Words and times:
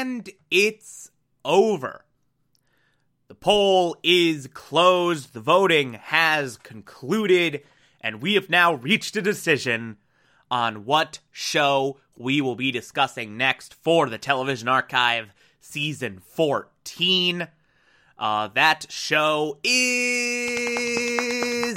And 0.00 0.30
it's 0.48 1.10
over. 1.44 2.04
The 3.26 3.34
poll 3.34 3.96
is 4.04 4.46
closed, 4.46 5.32
the 5.32 5.40
voting 5.40 5.94
has 5.94 6.56
concluded, 6.56 7.64
and 8.00 8.22
we 8.22 8.34
have 8.34 8.48
now 8.48 8.74
reached 8.74 9.16
a 9.16 9.22
decision 9.22 9.96
on 10.52 10.84
what 10.84 11.18
show 11.32 11.98
we 12.16 12.40
will 12.40 12.54
be 12.54 12.70
discussing 12.70 13.36
next 13.36 13.74
for 13.74 14.08
the 14.08 14.18
Television 14.18 14.68
Archive 14.68 15.32
Season 15.58 16.20
14. 16.20 17.48
Uh, 18.16 18.48
that 18.54 18.86
show 18.88 19.58
is. 19.64 19.82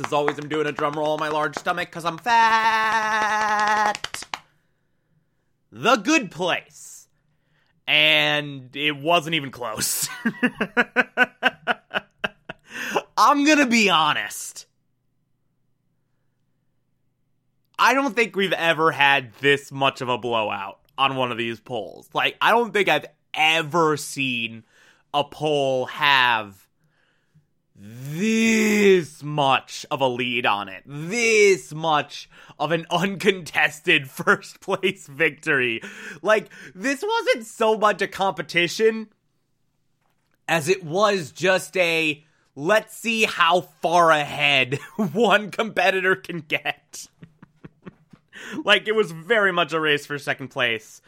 As 0.00 0.10
always, 0.14 0.38
I'm 0.38 0.48
doing 0.48 0.66
a 0.66 0.72
drum 0.72 0.94
roll 0.94 1.10
on 1.10 1.20
my 1.20 1.28
large 1.28 1.58
stomach 1.58 1.90
because 1.90 2.06
I'm 2.06 2.16
fat. 2.16 3.94
The 5.70 5.96
Good 5.96 6.30
Place. 6.30 6.95
And 7.86 8.74
it 8.74 8.96
wasn't 8.96 9.34
even 9.36 9.50
close. 9.50 10.08
I'm 13.16 13.44
gonna 13.44 13.66
be 13.66 13.88
honest. 13.88 14.66
I 17.78 17.94
don't 17.94 18.14
think 18.14 18.34
we've 18.36 18.52
ever 18.52 18.90
had 18.90 19.34
this 19.40 19.70
much 19.70 20.00
of 20.00 20.08
a 20.08 20.18
blowout 20.18 20.80
on 20.98 21.16
one 21.16 21.30
of 21.30 21.38
these 21.38 21.60
polls. 21.60 22.08
Like, 22.14 22.36
I 22.40 22.50
don't 22.50 22.72
think 22.72 22.88
I've 22.88 23.06
ever 23.34 23.96
seen 23.96 24.64
a 25.12 25.24
poll 25.24 25.86
have 25.86 26.66
this 27.74 28.35
much 29.22 29.84
of 29.90 30.00
a 30.00 30.08
lead 30.08 30.46
on 30.46 30.68
it, 30.68 30.82
this 30.86 31.72
much 31.74 32.28
of 32.58 32.72
an 32.72 32.86
uncontested 32.90 34.08
first 34.08 34.60
place 34.60 35.06
victory. 35.06 35.80
Like, 36.22 36.50
this 36.74 37.02
wasn't 37.02 37.46
so 37.46 37.76
much 37.76 38.02
a 38.02 38.08
competition 38.08 39.08
as 40.48 40.68
it 40.68 40.84
was 40.84 41.32
just 41.32 41.76
a 41.76 42.22
let's 42.54 42.96
see 42.96 43.24
how 43.24 43.60
far 43.60 44.10
ahead 44.10 44.74
one 45.12 45.50
competitor 45.50 46.16
can 46.16 46.40
get. 46.40 47.06
like, 48.64 48.88
it 48.88 48.94
was 48.94 49.10
very 49.10 49.52
much 49.52 49.72
a 49.72 49.80
race 49.80 50.06
for 50.06 50.18
second 50.18 50.48
place. 50.48 51.02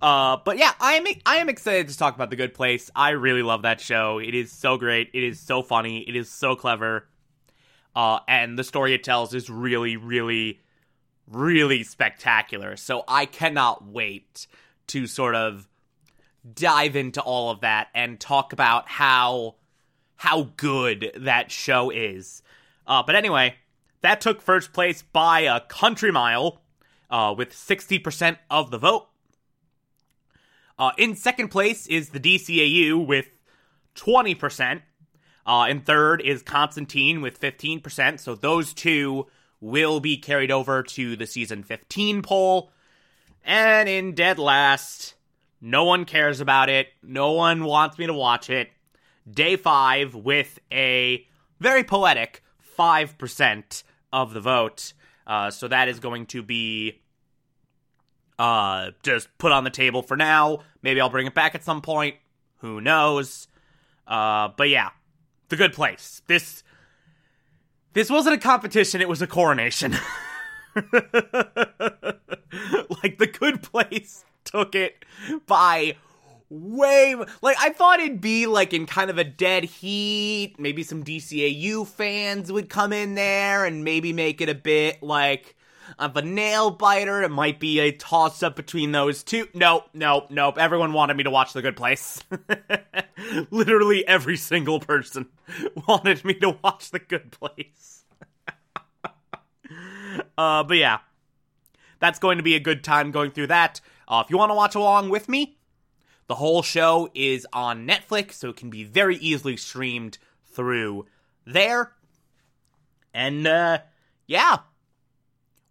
Uh, 0.00 0.36
but 0.44 0.58
yeah, 0.58 0.72
I 0.78 0.94
am 0.94 1.06
I 1.24 1.36
am 1.36 1.48
excited 1.48 1.88
to 1.88 1.96
talk 1.96 2.14
about 2.14 2.30
The 2.30 2.36
Good 2.36 2.54
Place. 2.54 2.90
I 2.94 3.10
really 3.10 3.42
love 3.42 3.62
that 3.62 3.80
show. 3.80 4.18
It 4.18 4.34
is 4.34 4.52
so 4.52 4.76
great. 4.76 5.10
It 5.14 5.22
is 5.22 5.40
so 5.40 5.62
funny. 5.62 6.00
It 6.00 6.16
is 6.16 6.30
so 6.30 6.54
clever. 6.54 7.08
Uh, 7.96 8.20
and 8.28 8.58
the 8.58 8.62
story 8.62 8.92
it 8.92 9.02
tells 9.02 9.32
is 9.32 9.48
really, 9.48 9.96
really, 9.96 10.60
really 11.26 11.82
spectacular. 11.82 12.76
So 12.76 13.02
I 13.08 13.24
cannot 13.24 13.86
wait 13.86 14.46
to 14.88 15.06
sort 15.06 15.34
of 15.34 15.66
dive 16.54 16.94
into 16.94 17.22
all 17.22 17.50
of 17.50 17.62
that 17.62 17.88
and 17.94 18.20
talk 18.20 18.52
about 18.52 18.86
how 18.86 19.56
how 20.16 20.50
good 20.56 21.10
that 21.16 21.50
show 21.50 21.90
is. 21.90 22.42
Uh, 22.86 23.02
but 23.02 23.16
anyway, 23.16 23.54
that 24.02 24.20
took 24.20 24.42
first 24.42 24.72
place 24.74 25.02
by 25.02 25.40
a 25.40 25.60
country 25.60 26.12
mile, 26.12 26.60
uh, 27.10 27.34
with 27.36 27.54
sixty 27.54 27.98
percent 27.98 28.36
of 28.50 28.70
the 28.70 28.78
vote. 28.78 29.08
Uh, 30.78 30.92
in 30.98 31.16
second 31.16 31.48
place 31.48 31.86
is 31.86 32.10
the 32.10 32.20
DCAU 32.20 33.06
with 33.06 33.30
20%. 33.94 34.82
Uh, 35.46 35.68
in 35.70 35.80
third 35.80 36.20
is 36.20 36.42
Constantine 36.42 37.22
with 37.22 37.40
15%. 37.40 38.18
So 38.18 38.34
those 38.34 38.74
two 38.74 39.26
will 39.60 40.00
be 40.00 40.16
carried 40.16 40.50
over 40.50 40.82
to 40.82 41.16
the 41.16 41.26
season 41.26 41.62
15 41.62 42.22
poll. 42.22 42.72
And 43.44 43.88
in 43.88 44.14
dead 44.14 44.40
last, 44.40 45.14
no 45.60 45.84
one 45.84 46.04
cares 46.04 46.40
about 46.40 46.68
it. 46.68 46.88
No 47.02 47.32
one 47.32 47.64
wants 47.64 47.96
me 47.96 48.06
to 48.06 48.12
watch 48.12 48.50
it. 48.50 48.70
Day 49.30 49.56
five 49.56 50.14
with 50.14 50.58
a 50.72 51.26
very 51.60 51.84
poetic 51.84 52.42
5% 52.78 53.82
of 54.12 54.34
the 54.34 54.40
vote. 54.40 54.92
Uh, 55.26 55.50
so 55.50 55.68
that 55.68 55.88
is 55.88 56.00
going 56.00 56.26
to 56.26 56.42
be 56.42 57.00
uh, 58.38 58.90
just 59.02 59.28
put 59.38 59.52
on 59.52 59.64
the 59.64 59.70
table 59.70 60.02
for 60.02 60.16
now. 60.16 60.60
Maybe 60.82 61.00
I'll 61.00 61.08
bring 61.08 61.26
it 61.26 61.34
back 61.34 61.54
at 61.54 61.64
some 61.64 61.82
point. 61.82 62.16
Who 62.58 62.80
knows? 62.80 63.48
Uh, 64.06 64.48
but 64.56 64.68
yeah, 64.68 64.90
the 65.48 65.56
good 65.56 65.72
place. 65.72 66.22
This 66.26 66.62
this 67.92 68.10
wasn't 68.10 68.34
a 68.34 68.38
competition; 68.38 69.00
it 69.00 69.08
was 69.08 69.22
a 69.22 69.26
coronation. 69.26 69.92
like 70.74 70.84
the 73.18 73.34
good 73.38 73.62
place 73.62 74.24
took 74.44 74.74
it 74.74 75.04
by 75.46 75.96
way 76.48 77.16
like 77.42 77.56
I 77.58 77.70
thought 77.70 77.98
it'd 77.98 78.20
be 78.20 78.46
like 78.46 78.72
in 78.72 78.86
kind 78.86 79.10
of 79.10 79.18
a 79.18 79.24
dead 79.24 79.64
heat. 79.64 80.54
Maybe 80.58 80.82
some 80.82 81.02
DCAU 81.02 81.86
fans 81.86 82.52
would 82.52 82.68
come 82.68 82.92
in 82.92 83.14
there 83.14 83.64
and 83.64 83.84
maybe 83.84 84.12
make 84.12 84.40
it 84.40 84.48
a 84.48 84.54
bit 84.54 85.02
like 85.02 85.56
of 85.98 86.16
a 86.16 86.22
nail 86.22 86.70
biter. 86.70 87.22
It 87.22 87.30
might 87.30 87.58
be 87.58 87.80
a 87.80 87.92
toss 87.92 88.42
up 88.42 88.56
between 88.56 88.92
those 88.92 89.22
two. 89.22 89.48
Nope, 89.54 89.88
nope, 89.94 90.30
nope. 90.30 90.58
Everyone 90.58 90.92
wanted 90.92 91.16
me 91.16 91.24
to 91.24 91.30
watch 91.30 91.52
The 91.52 91.62
Good 91.62 91.76
Place. 91.76 92.22
Literally 93.50 94.06
every 94.06 94.36
single 94.36 94.80
person 94.80 95.26
wanted 95.88 96.24
me 96.24 96.34
to 96.34 96.58
watch 96.62 96.90
The 96.90 96.98
Good 96.98 97.32
Place. 97.32 98.04
uh, 100.38 100.64
but 100.64 100.76
yeah, 100.76 100.98
that's 101.98 102.18
going 102.18 102.36
to 102.38 102.44
be 102.44 102.54
a 102.54 102.60
good 102.60 102.84
time 102.84 103.10
going 103.10 103.30
through 103.30 103.48
that. 103.48 103.80
Uh, 104.08 104.22
if 104.24 104.30
you 104.30 104.38
want 104.38 104.50
to 104.50 104.54
watch 104.54 104.74
along 104.74 105.08
with 105.08 105.28
me, 105.28 105.56
the 106.28 106.34
whole 106.34 106.62
show 106.62 107.08
is 107.14 107.46
on 107.52 107.86
Netflix, 107.86 108.32
so 108.34 108.50
it 108.50 108.56
can 108.56 108.70
be 108.70 108.84
very 108.84 109.16
easily 109.16 109.56
streamed 109.56 110.18
through 110.52 111.06
there. 111.46 111.92
And 113.14 113.46
uh, 113.46 113.78
yeah, 114.26 114.58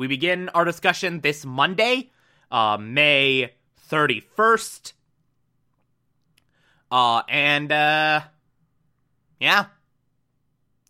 we 0.00 0.06
begin 0.06 0.48
our 0.54 0.64
discussion 0.64 1.20
this 1.20 1.44
Monday, 1.44 2.10
uh, 2.50 2.78
May 2.80 3.52
31st. 3.90 4.94
Uh, 6.90 7.20
and, 7.28 7.70
uh, 7.70 8.22
yeah. 9.38 9.66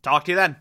Talk 0.02 0.26
to 0.26 0.30
you 0.30 0.36
then. 0.36 0.58